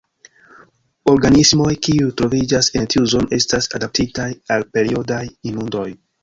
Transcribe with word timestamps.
Organismoj 1.11 1.67
kiuj 1.87 2.07
troviĝas 2.21 2.71
en 2.79 2.89
tiu 2.95 3.05
zono 3.13 3.31
estas 3.39 3.69
adaptitaj 3.81 4.27
al 4.57 4.67
periodaj 4.79 5.23
inundoj. 5.53 5.87